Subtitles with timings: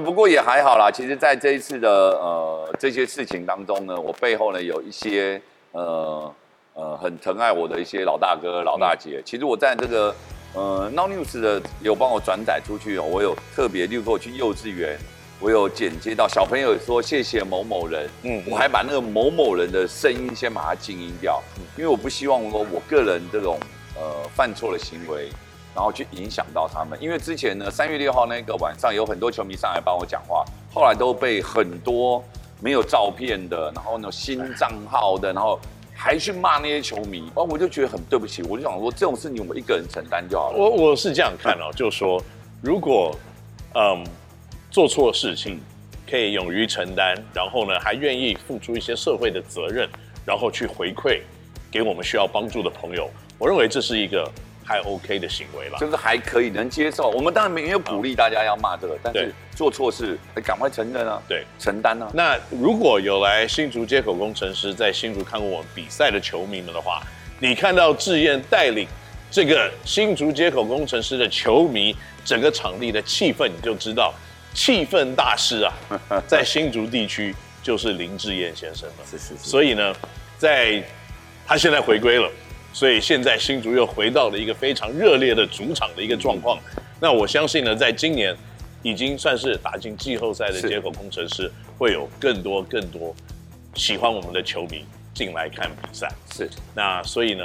[0.00, 0.90] 不过也还好啦。
[0.90, 5.40] 其实，在这一次的呃这些事情当中呢，我背后呢有一些
[5.72, 6.34] 呃
[6.74, 9.22] 呃很疼爱我的一些老大哥、老大姐。
[9.24, 10.14] 其实我在这个
[10.54, 14.98] 呃 no News 的有帮我转载出去哦，我有特别，例如说去幼稚园，
[15.38, 21.42] 我有剪接到小朋友说谢谢某某人，嗯，我还把那个某某人的声音先把它静音掉，
[21.76, 23.58] 因为我不希望说我个人这种
[23.96, 25.28] 呃犯错的行为。
[25.80, 30.44] 然后去影响到他们，因为之前呢，三月六号那个晚上有很多球迷上来帮我讲话，
[30.74, 32.22] 后来都被很多
[32.60, 35.58] 没有照片的，然后呢新账号的，然后
[35.94, 40.58] 还去骂那些球迷，哦，我就觉得很对不起，我就想说这种事情我们一个人承担就好了。
[40.58, 42.22] 我我是这样看哦，就是说
[42.60, 43.16] 如果
[43.74, 44.04] 嗯
[44.70, 45.58] 做错事情
[46.06, 49.88] 可以勇于承担，然后呢还愿意付出一些社会的责任，
[50.26, 51.22] 然后去回馈
[51.70, 53.08] 给我们需要帮助的朋友，
[53.38, 54.30] 我认为这是一个。
[54.64, 57.10] 还 OK 的行为了，就是还可以能接受。
[57.10, 62.08] 我们当然没有鼓励大家要骂这个，但是做错事，赶快承认啊，对，承担啊。
[62.14, 67.02] 那如果有来新竹街口工程师，在新竹看过我们比赛的球迷们的话，
[67.40, 68.86] 你看到智彦带领
[69.30, 74.14] 这个新竹街口工程师的球迷，整个场地的气氛，你就知道
[74.54, 75.72] 气氛大师啊，
[76.28, 78.94] 在新竹地区就是林志燕先生了。
[79.10, 79.48] 是是是。
[79.48, 79.94] 所以呢，
[80.38, 80.82] 在
[81.46, 82.30] 他现在回归了。
[82.72, 86.58] 所以现在新竹又回到了一个非常热烈的主场的一个状况。
[87.00, 88.34] 那我相信呢，在今年
[88.82, 93.14] 已经算是打进季后赛的接口工程师，会有更多更多
[93.74, 96.08] 喜欢我们的球迷进来看比赛。
[96.32, 96.48] 是。
[96.74, 97.44] 那所以呢，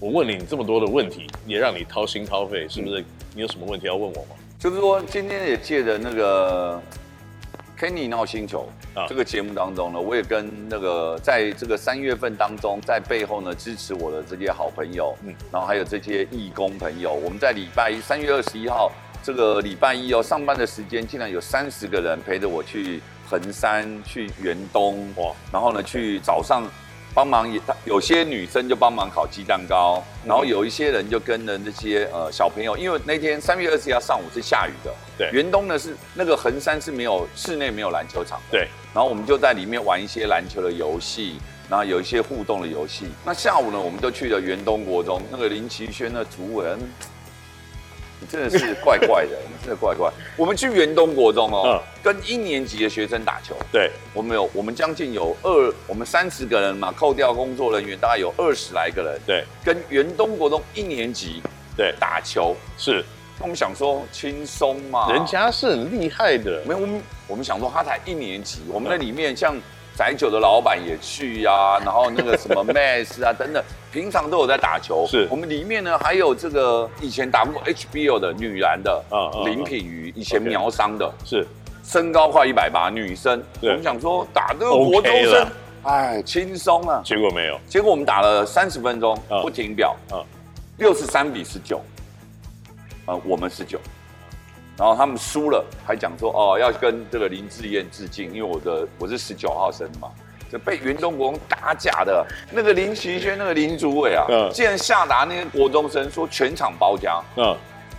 [0.00, 3.04] 我问你这么多的问题，也让你掏心掏肺，是不是？
[3.34, 4.36] 你有什么问题要问我吗？
[4.58, 6.82] 就是说，今天也借着那个。
[7.78, 8.66] Kenny NOW 星球
[9.08, 18.90] 这个节目当中呢，我也跟那个在这个三月份当中，在背后呢支持我的这些好朋友，嗯，然后还有这些义工朋友，我们在礼拜一三月二十一号
[19.22, 26.66] 这个礼拜一哦，上班的时间竟然有三十个人陪着我去横山、去远东，哇，然后呢去早上。
[27.16, 41.38] 帮忙也，有些女生就帮忙烤鸡蛋糕，然后有一些人就跟着那些呃小朋友，因为那天三月二十一号上午是下雨的，对，元东呢是那个横山是没有室内没有篮球场，对，然后我们就在里面玩一些篮球的游戏，
[41.70, 43.06] 然后有一些互动的游戏。
[43.24, 46.66] 那下午呢，我们就去了元东国中，那个林奇轩的主委。
[48.20, 50.10] 你真的是怪怪的，你 真的怪怪。
[50.36, 53.54] 我们去元东国中哦，嗯、跟一年级的学生打球。
[53.70, 59.20] 对，我们有，我们将近有二，我们三十个人嘛，扣掉工作人员，大概有二十来个人。
[59.26, 61.42] 对，跟元东国中一年级
[61.76, 63.04] 对打球是，
[63.40, 66.62] 我们想说轻松嘛，人家是很厉害的。
[66.64, 69.56] 没有，我们我们想说他才一年级，我们那里面像。
[69.98, 73.64] 宅酒的老板也去呀、啊，然后那个什么 Max 啊等等，
[73.96, 75.06] 平常都有在打球。
[75.08, 81.46] 是，我们里面呢还有这个以前打过 HBO 的女篮的，嗯林品妤，以前苗商的，是，
[81.82, 83.42] 身高快一百八，女生。
[83.62, 85.48] 我们想说打这个国中生，
[85.84, 87.00] 哎，轻松啊。
[87.02, 90.22] 结果没有，结果我们打了三十分钟不停表，嗯。
[90.76, 91.80] 六十三比十九，
[93.06, 93.80] 呃，我们十九。
[94.76, 100.25] 然后他们输了，还讲说哦，要跟这个林志燕致敬，因为我的我是十九号生嘛，就
[100.64, 107.56] 被袁东国中打假的那个林奇轩那个林主委啊，嗯，竟然下达那些国中生说全场包夹，嗯，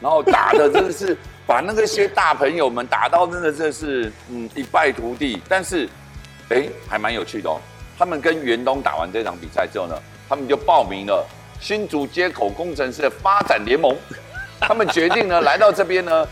[0.00, 1.16] 然后打的真的是
[1.46, 5.88] 把那个些大朋友们打到真的真的是嗯一败涂地，但是
[6.50, 7.60] 哎还蛮有趣的哦，
[7.98, 9.94] 他们跟袁东打完这场比赛之后呢，
[10.28, 11.26] 他们就报名了
[11.60, 13.96] 新竹街口工程师的发展联盟，
[14.60, 16.26] 他们决定呢来到这边呢。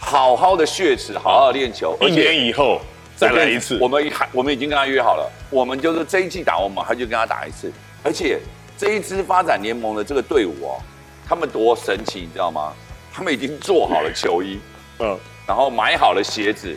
[0.00, 1.98] 好好的血池，好好练球。
[2.00, 2.80] 一年以后
[3.18, 7.72] 再来一次，我们还我们已经跟他约好了，我们就是这一季打完嘛，他就跟他打一次。
[8.04, 8.38] 而且
[8.76, 10.80] 这一支发展联盟的这个队伍哦，
[11.28, 12.72] 他们多神奇，你知道吗？
[13.12, 14.60] 他们已经做好了球衣，
[15.00, 16.76] 嗯，然后买好了鞋子，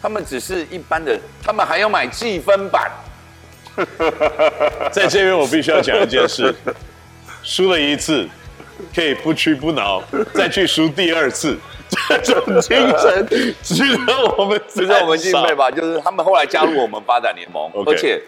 [0.00, 2.90] 他们只是一般的，他们还要买计分板。
[4.90, 6.54] 在这边我必须要讲一件事，
[7.42, 8.26] 输了一次
[8.94, 10.02] 可以不屈不挠，
[10.32, 11.58] 再去输第二次。
[12.22, 13.26] 这种精神
[13.62, 15.70] 值得我们值得我们敬佩吧？
[15.70, 18.20] 就是他们后来加入我们发展联盟， 而且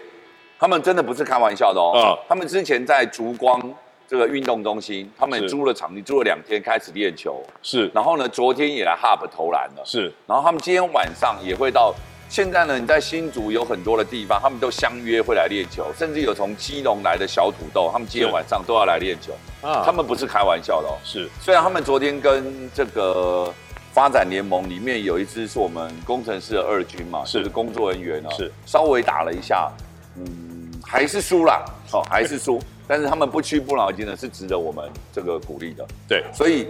[0.59, 2.17] 他们真的不是开玩笑的哦。
[2.27, 3.61] 他们之前在烛光
[4.07, 7.43] 这个运动中心，他们租了场地，租了两天开始练球。
[7.61, 9.83] 是，然后呢，昨天也来 Hub 投篮了。
[9.85, 11.93] 是，然后他们今天晚上也会到。
[12.29, 19.33] 现在呢，你在新竹有很多的地方，他们都相约会来练球，甚至有从基隆来的小土豆，他们今天晚上都要来练球。
[19.61, 20.97] 啊，他们不是开玩笑的哦。
[21.03, 23.51] 是，虽然他们昨天跟这个
[23.93, 27.47] 发展联盟里面有一支是我们工程师的二军嘛，是。
[27.49, 28.51] 工作人员哦，是。
[28.65, 29.71] 稍微打了一下，
[30.15, 35.87] 嗯，还是输了，好，还是 输，但是他们不屈不挠，真的是值得我们这个鼓励的。
[36.07, 36.67] 对，所以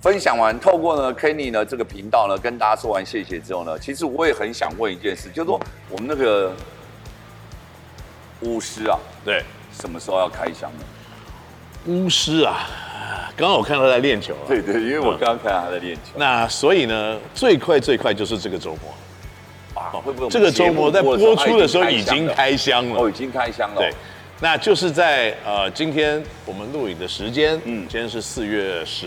[0.00, 5.60] 分享完，透过呢 Kenny 呢这个频道呢，跟大家说完谢谢之后呢，其实我也很想问一件事，就是说
[5.90, 6.52] 我们那个
[8.40, 9.44] 巫师啊，对，
[9.78, 10.84] 什么时候要开箱呢？
[11.86, 12.66] 巫师啊，
[13.36, 14.34] 刚刚我看到他在练球。
[14.48, 16.12] 对对，因为我刚刚看到他在练球。
[16.16, 19.82] 那所以呢，最快最快就是这个周末。
[19.82, 23.02] 啊，会不会这个周末在播出的时候已经开箱了？
[23.02, 23.76] 哦，已经开箱了。
[23.76, 23.94] 对。
[24.42, 29.06] 那就是在呃，今天我们录影的时间，嗯，今天是四月十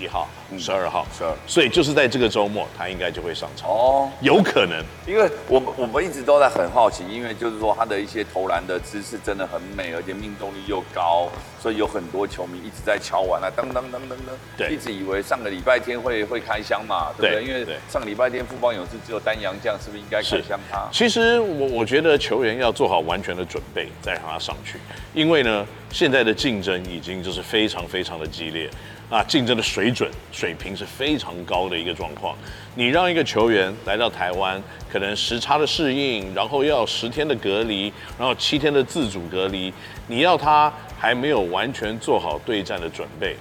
[0.00, 0.28] 一号。
[0.58, 3.70] 十二号，十二，所以就是在这个周末，他应该就会上场。
[3.70, 11.28] 哦，有可能，因为我们我们一直都在很好奇，因为就是说他的一些投篮的姿势真的很美，而且命中率又高，
[11.62, 17.44] 所以有很多球迷一直在敲碗啊，噔噔噔噔噔，对，一直以为上个礼拜天会会开箱嘛，对不对？
[17.44, 20.88] 因为上个礼拜天富邦勇士只有丹阳将，是不是应该开箱他？
[20.90, 24.78] 其实我我觉得球员要做好完全的准备再让他上去，
[25.14, 28.70] 因为呢，现在的竞争已经就是非常非常的激烈。
[29.10, 32.36] 啊，竞争的水准水平是非常高的一个状况。
[32.76, 39.74] 你让一个球员来到台湾，可能时差的适应，然后要十天的隔离，然后七天的自主隔离，
[40.06, 43.34] 你要他还没有完全做好对战的准备。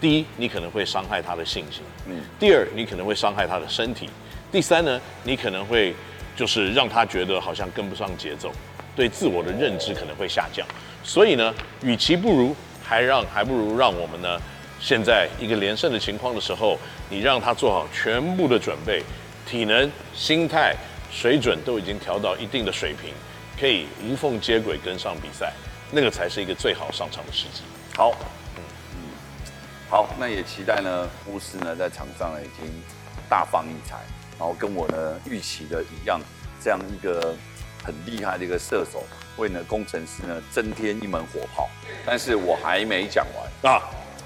[0.00, 4.06] 第一，你可能会伤害他的信心；嗯，第二，你可能会伤害他的身体；
[4.52, 5.92] 第三呢，你可能会
[6.36, 8.52] 就是让他觉得好像跟不上节奏，
[8.94, 10.66] 对自我的认知可能会下降。
[11.04, 14.40] 所以呢，与其不如还让还不如让我们呢。
[14.84, 16.76] 现在一个连胜的情况的时候，
[17.08, 19.00] 你让他做好全部的准备，
[19.46, 20.74] 体能、心态、
[21.08, 23.14] 水准都已经调到一定的水平，
[23.60, 25.52] 可以无缝接轨跟上比赛，
[25.92, 27.62] 那个才是一个最好上场的时机。
[27.96, 28.10] 好，
[28.56, 28.62] 嗯
[28.96, 28.98] 嗯，
[29.88, 32.68] 好，那也期待呢，巫师呢在场上呢已经
[33.28, 33.98] 大放异彩，
[34.36, 36.20] 然后跟我呢预期的一样，
[36.60, 37.36] 这样一个
[37.82, 39.04] 很厉害的一个射手，
[39.36, 41.68] 为呢工程师呢增添一门火炮。
[42.06, 43.26] 但是我还没讲
[43.62, 43.82] 完啊。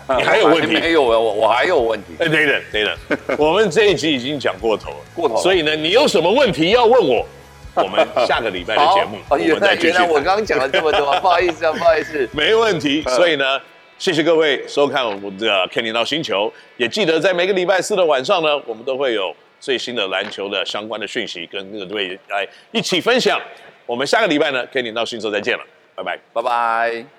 [0.16, 0.74] 你还有问题？
[0.74, 2.12] 没有，我我还有问题。
[2.20, 2.84] 哎，等等等
[3.26, 5.36] 等，我们这一集已经讲过头了，过头。
[5.38, 7.26] 所以呢，你有什么问题要问我？
[7.74, 9.88] 我们下个礼拜的节目， 我们再继续。
[9.88, 12.26] 原来我刚刚讲了这么多，不好意思啊，不好意思。
[12.32, 13.02] 没问题。
[13.02, 13.60] 所以呢，
[13.98, 23.40] 谢谢各位收看我们的《Kenny NOW 星球》，也记得在每个礼拜四的晚上呢，我们都会有最新的篮球的相关的讯息跟各队来一起分享。
[23.86, 25.64] 我们下个礼拜呢，《跟你到新州》再见了，
[25.94, 27.15] 拜拜，拜拜。